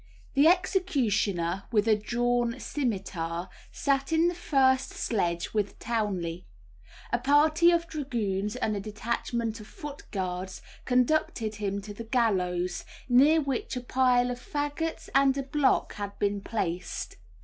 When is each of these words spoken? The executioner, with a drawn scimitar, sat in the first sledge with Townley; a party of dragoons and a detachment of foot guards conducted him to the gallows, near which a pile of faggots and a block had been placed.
The 0.33 0.47
executioner, 0.47 1.65
with 1.71 1.87
a 1.87 1.95
drawn 1.95 2.59
scimitar, 2.59 3.49
sat 3.71 4.11
in 4.11 4.29
the 4.29 4.33
first 4.33 4.89
sledge 4.93 5.53
with 5.53 5.77
Townley; 5.77 6.47
a 7.13 7.19
party 7.19 7.69
of 7.69 7.85
dragoons 7.85 8.55
and 8.55 8.75
a 8.75 8.79
detachment 8.79 9.59
of 9.59 9.67
foot 9.67 10.09
guards 10.09 10.63
conducted 10.85 11.57
him 11.57 11.81
to 11.81 11.93
the 11.93 12.03
gallows, 12.05 12.83
near 13.07 13.41
which 13.41 13.77
a 13.77 13.81
pile 13.81 14.31
of 14.31 14.39
faggots 14.39 15.07
and 15.13 15.37
a 15.37 15.43
block 15.43 15.93
had 15.93 16.17
been 16.17 16.41
placed. 16.41 17.17